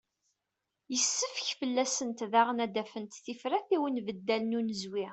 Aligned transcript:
Yessefk 0.91 1.47
fell-asent 1.59 2.19
daɣen 2.31 2.63
ad 2.65 2.71
d-afent 2.75 3.21
tifrat 3.25 3.67
i 3.75 3.77
unbeddal 3.85 4.43
n 4.45 4.57
unezwi. 4.59 5.05